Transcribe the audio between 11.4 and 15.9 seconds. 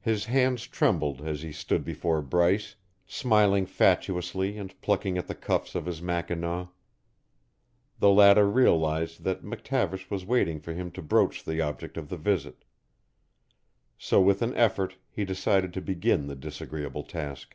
the object of the visit; so with an effort he decided to